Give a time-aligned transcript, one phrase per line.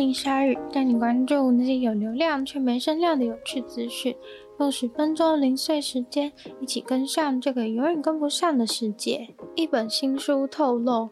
[0.00, 4.16] 林鲨语，带你关注那些有流量却没声量的有趣资讯。
[4.58, 9.28] 用十分钟零碎时间，一起跟上这个永远跟不上的世界。
[9.54, 11.10] 一本新书透露。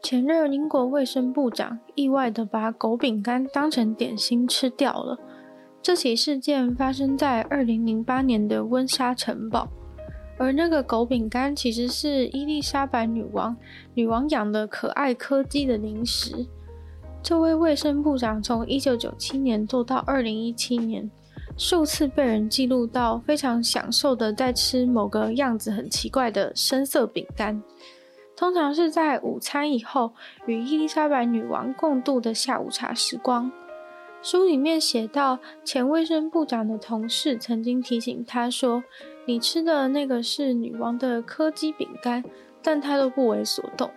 [0.00, 5.18] 前任英国卫生部长意外地把狗饼干当成点心吃掉了。
[5.82, 9.66] 这起事件发生在二零零八年的温莎城堡，
[10.38, 13.56] 而那个狗饼干其实是伊丽莎白女王
[13.94, 16.46] 女王养的可爱柯基的零食。
[17.28, 21.10] 这位卫生部长从一九九七年做到二零一七年，
[21.58, 27.62] 数次被人记录到非常享受的在吃某个样子很奇怪的深色饼干。
[28.34, 30.10] 通常是在午餐以后
[30.46, 33.52] 与伊丽莎白女王共度的下午茶时光。
[34.22, 38.82] 书里面写到，前卫生部长的同事曾经提醒他说
[39.28, 42.24] ：“你吃的那个是女王的柯基饼干。”
[42.64, 43.90] 但他都不为所动。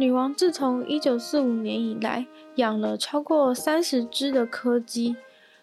[0.00, 5.16] 女王自从一九四五年以来养了超过三十只的柯基。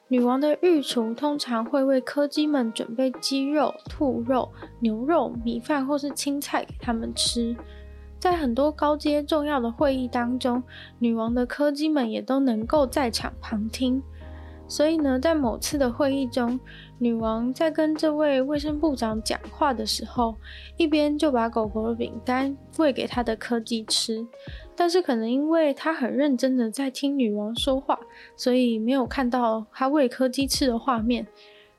[0.09, 7.55] 女王的御厨通常会为柯基们准备鸡肉、兔肉、牛肉、米饭或是青菜给他们吃。
[8.19, 10.61] 在很多高阶重要的会议当中，
[10.99, 14.03] 女王的柯基们也都能够在场旁听。
[14.67, 16.59] 所以呢，在某次的会议中，
[16.97, 20.35] 女王在跟这位卫生部长讲话的时候，
[20.75, 24.25] 一边就把狗狗的饼干喂给她的柯基吃。
[24.75, 27.99] 但是可能因为她很认真的在听女王说话，
[28.35, 31.27] 所以没有看到她喂柯基吃的画面。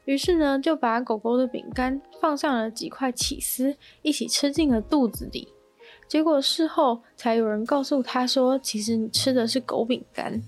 [0.05, 5.49] 于是呢，就把狗狗的饼干放上了几块起司，一起吃进了肚子里。
[6.07, 10.41] 结果事后才有人告诉他说，其实你吃的是狗饼干。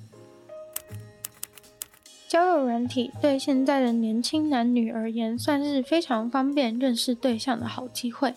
[2.28, 8.34] 交友软体对现在的年轻男女而言，算是非常方便认识对象的好机会。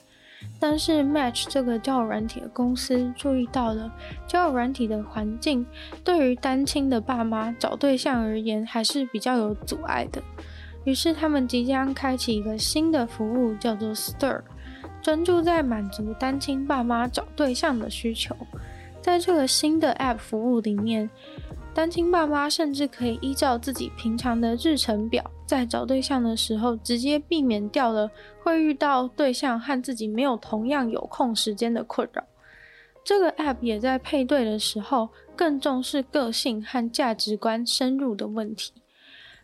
[0.61, 3.91] 但是 Match 这个交友软体的公司注意到了
[4.25, 5.65] 交友软体的环境，
[6.05, 10.23] 对于单亲的爸妈找对象而言，还是比较有阻碍的。
[10.85, 14.41] 于是他们即将开启一个新的服务，叫做 Stir。
[15.01, 18.33] 专注在满足单亲爸妈找对象的需求，
[19.01, 21.09] 在这个新的 App 服务里面，
[21.73, 28.11] 单亲爸妈甚至可以依照自己平常的日程表，在找对象的时候，直接避免掉了
[28.43, 32.21] 会遇到对象和自己没有同样有空时间的困扰。
[33.05, 38.73] 这个 App 也在配对的时候，更重视个性和价值观深入的问题。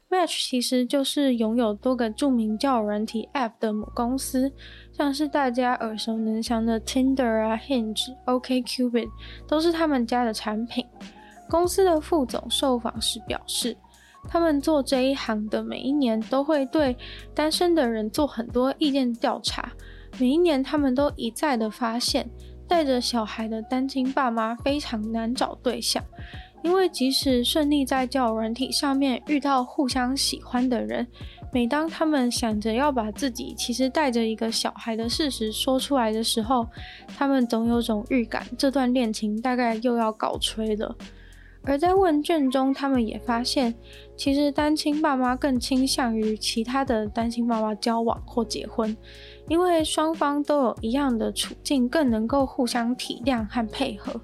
[0.09, 4.52] Match 其实就是拥有多个著名交友软体 App 的母公司，
[4.92, 9.09] 像是大家耳熟能详的 Tinder 啊、Hinge、OkCupid，
[9.48, 10.86] 都是他们家的产品。
[11.50, 13.75] 公司的副总受访时表示，
[14.28, 16.96] 他们做这一行的每一年都会对
[17.34, 19.72] 单身的人做很多意见调查，
[20.19, 22.30] 每一年他们都一再的发现，
[22.68, 26.03] 带着小孩的单亲爸妈非常难找对象。
[26.63, 31.08] 因为即使顺利在交友软体上面遇到互相喜欢的人，
[31.53, 36.68] 每当他们想着要把自己其实带着一个小孩的事实说出来的时候，
[37.16, 40.94] 他们总有种预感，这段恋情大概又要搞吹了。
[41.67, 43.75] 而在问卷中，他们也发现，
[44.16, 48.95] 其实单亲爸妈更倾向于其他的单亲爸妈交往或结婚，
[49.50, 54.22] 因为双方都有一样的处境，更能够互相体谅和配合。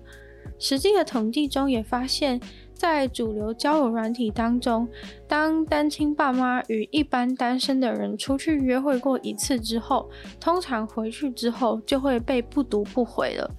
[0.57, 2.39] 实际的统计中也发现，
[2.73, 4.87] 在主流交友软体当中，
[5.27, 13.51] 当单亲爸妈与一般单身的人出去约会过一次之后，通常回去之后就会被不读不回了，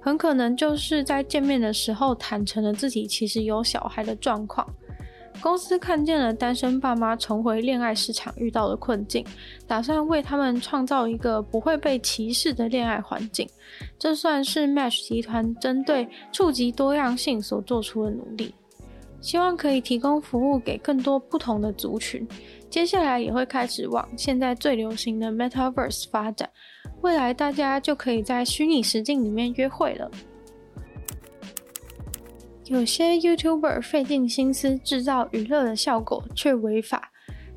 [0.00, 4.66] 很可能就是在见面的时候坦诚了自己其实有小孩的状况。
[5.40, 9.24] 公司看见了单身爸妈重回恋爱市场遇到的困境，
[9.66, 13.48] 打算为他们创造一个不会被歧视的恋爱环境。
[13.98, 18.54] 这算是 Match 集团针对触及多样性所做出的努力，
[19.22, 22.26] 希望可以提供服务给更多不同的族群。
[22.68, 26.50] 接下来也会开始往现在最流行的 Metaverse 发展，
[27.02, 30.10] 未来大家就可以在虚拟实境里面约会了。
[32.66, 37.10] 有些 YouTuber 费尽心思制造娱乐的效果，却违法。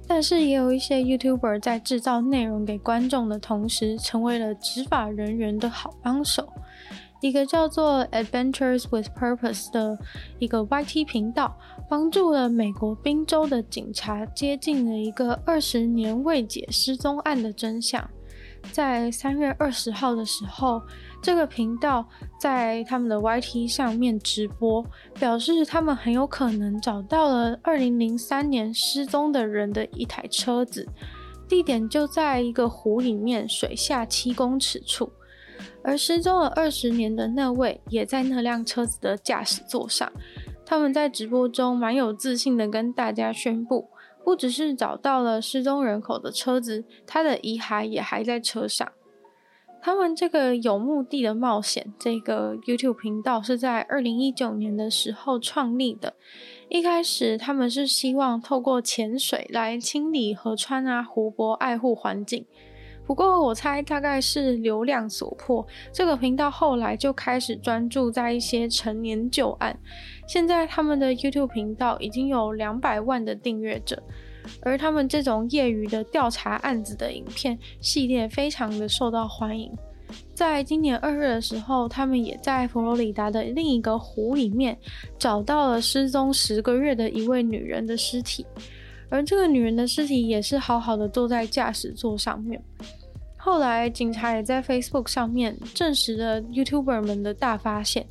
[0.06, 6.48] 但是也有一些 YouTuber 在制造内容给观众的同时，成为了执法人员的好帮手。
[7.22, 9.98] 一个叫做 Adventures with Purpose 的
[10.40, 11.58] 一个 YT 频道，
[11.88, 18.10] 帮助了美国宾州的警察接近了一个二十年未解失踪案的真相。
[18.72, 20.82] 在三月二十号的时候，
[21.22, 22.08] 这个频道
[22.40, 24.84] 在他们的 YT 上面直播，
[25.20, 30.88] 表示他们很有可能找到了二零零三年失踪的人的一台车子，
[31.48, 35.12] 地点就在一个湖里面水下七公尺处。
[35.84, 40.12] 而失踪了二十年的那位也在那辆车子的驾驶座上。
[40.66, 43.90] 他们在直播中蛮有自信的跟大家宣布，
[44.24, 48.92] 不只是找到了失踪人口的车子，他的遗骸也还在车上。
[49.82, 56.14] 他们这个有目的的冒险，这个 YouTube 频道是在二零一九年的时候创立的。
[56.70, 62.46] 一开始他们是希望透过潜水来清理河川啊、湖泊，爱护环境。
[63.06, 69.78] 不过我猜大概是流量所迫，这个频道后来就开始专注在一些陈年旧案。
[70.28, 74.02] 现在他们的 YouTube 频道已经有两百万的订阅者，
[74.62, 79.72] 而他们这种业余的调查案子的影片系列非常的受到欢迎。
[80.34, 84.78] 在今年二月的时候，他们也在佛罗里达的另一个湖里面
[85.18, 88.46] 找到了失踪十个月的一位女人的尸体。
[89.14, 92.60] 而这个女人的尸体也是好好的坐在驾驶座上面。
[93.38, 98.08] 后来警察也在 Facebook 上面证实了 YouTuber 们的大发现：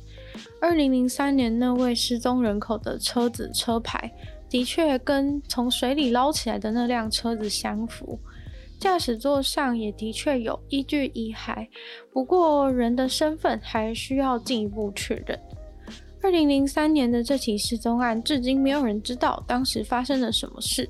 [0.61, 4.09] 二零零三年那位失踪人口的车子车牌，
[4.47, 8.17] 的确跟从水里捞起来的那辆车子相符。
[8.79, 11.67] 驾驶座上也的确有一具遗骸，
[12.13, 15.37] 不过人的身份还需要进一步确认。
[16.23, 20.89] 二零零三年的这起失踪案，至今没有人知道当时发生了什么事。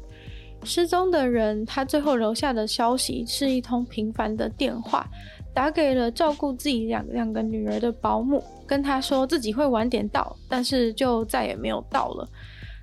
[0.63, 5.09] 失踪的人，他最后留下的消息是一通平凡的电话，
[5.51, 12.29] 打给了照顾自己两两个女儿的保姆，跟他说自己会晚点到，但是就再也没有到了。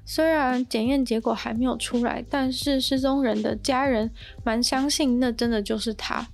[0.05, 4.11] 虽然检验结果还没有出来，但是失踪人的家人
[4.45, 6.27] 蛮相信那真的就是他。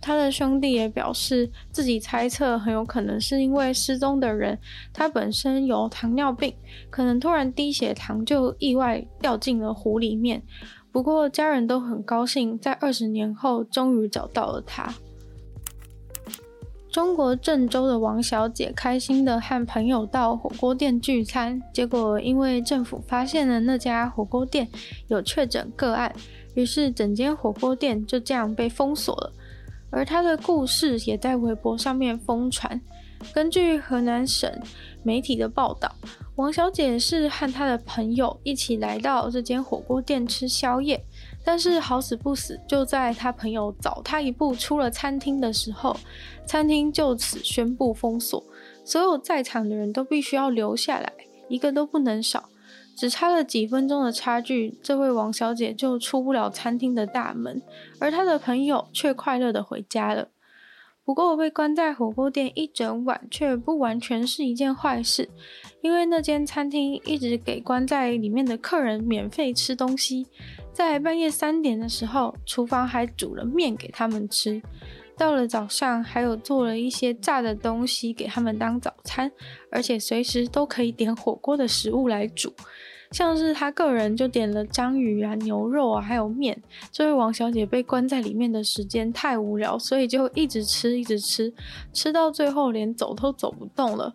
[0.00, 4.58] 他的兄弟也表示，自己猜测很有可能是因为失踪的人
[4.92, 6.54] 他本身有糖尿病，
[6.88, 10.42] 可能突然低血糖就意外掉进了湖里面。
[10.90, 14.94] 不过家人都很高兴，在二十年后终于找到了他。
[16.90, 24.66] 中国郑州的王小姐开心的和朋友到火锅店聚餐，结果因为政府发现了那家火锅店
[25.08, 26.12] 有确诊个案，
[26.54, 29.32] 于是整间火锅店就这样被封锁了。
[29.90, 32.80] 而他的故事也在微博上面疯传。
[33.34, 34.48] 根据河南省
[35.02, 35.92] 媒体的报道，
[36.36, 41.04] 王小姐是和她的朋友一起来到这间火锅店吃宵夜，
[41.44, 45.96] 但是好死不死，就在她朋友早她一步出了餐厅的时候，
[46.46, 48.40] 餐厅就此宣布封锁，
[48.84, 51.12] 所有在场的人都必须要留下来，
[51.48, 52.48] 一个都不能少。
[52.98, 57.62] 只差了几分钟的差距，这位王小姐就出不了餐厅的大门，
[58.00, 60.30] 而她的朋友却快乐地回家了。
[61.04, 65.28] 不过被关在火锅店一整晚，却不完全是一件坏事，
[65.80, 70.26] 因为那间餐厅一直给关在里面的客人免费吃东西，
[70.72, 74.60] 在半夜三点的时候，厨房还煮了面给他们吃。
[75.18, 79.30] 到了早上，还有做了一些炸的东西给他们当早餐，
[79.72, 82.54] 而且随时都可以点火锅的食物来煮，
[83.10, 86.62] 像是他个人就点了章鱼啊、牛肉啊，还有面。
[86.92, 91.52] 这位王小姐被关在里面的时间太无聊，所以就一直吃，一直吃，
[91.92, 94.14] 吃到最后连走都走不动了。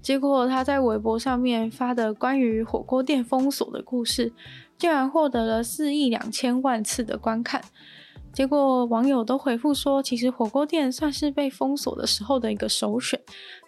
[0.00, 4.32] 结果她在微博上面发的关于火锅店封锁的故事，
[4.78, 7.60] 竟然获得了四亿两千万次的观看。
[8.36, 13.18] 结果网友都回复说，其实火锅店算是被封锁的时候的一个首选。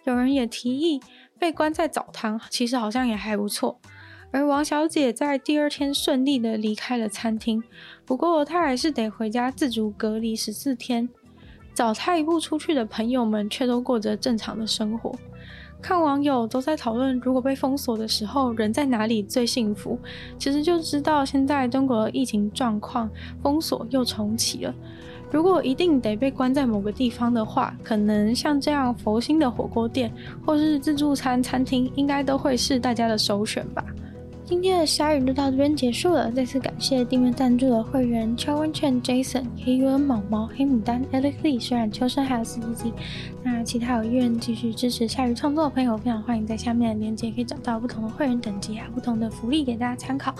[0.03, 1.01] 有人也提议
[1.39, 3.81] 被关在澡堂，其实好像也还不错。
[4.29, 7.63] 而王小姐在第二天顺利的离开了餐厅，
[8.05, 11.09] 不过她还是得回家自主隔离十四天。
[11.73, 15.15] 早她一步出去的朋友们却都过着正常的生活。
[15.81, 19.97] 看网友都在讨论，如果被封锁的时候，人在哪里最幸福？
[20.37, 23.09] 其实就知道现在中国疫情状况，
[23.41, 24.73] 封锁又重启了。
[25.31, 30.11] 如果一定得被关在某个地方的话，可能像这样佛心的火锅店，
[30.45, 33.85] 或是自助餐餐厅，应该都会是大家的首选吧。
[34.49, 36.31] 今天的鲨鱼就到这边结束了。
[36.31, 42.93] 再次感谢订阅赞助的会员邱文倩、Jason、黑 U N、毛毛、黑牡丹、Alex Lee、虽然秋生还有四季季。
[43.43, 50.33] 那其他有意愿继续支持鲨鱼创作的朋友，非常欢迎在下面的链接可以找到不同的会员等级，还有不同的福利给大家参考。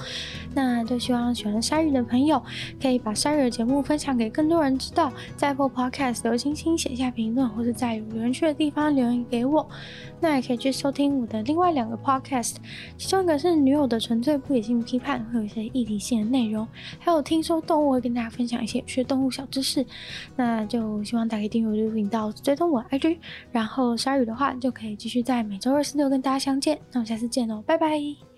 [0.56, 2.42] 那就希望喜欢鲨鱼的朋友
[2.82, 9.70] 可以把鲨鱼的节目分享给更多人知道，在播 Podcast 留星星、写下评论，或是在有人去的地方留言给我。
[10.20, 12.56] 那也可以去收听我的另外两个 Podcast，
[12.98, 16.68] 其中一个是女友的纯粹不理性批判，会有一些议题性的内容，
[17.00, 19.86] 还有听说动物会跟大家分享一些有趣的动物小知识。
[20.36, 23.18] 那就希望大家可以订阅我的频道，追踪我 IG，
[23.52, 26.78] 然后鲨鱼的话就可以继续在每周二、四、六跟大家相见。
[26.92, 28.29] 那我们下次见喽，拜拜。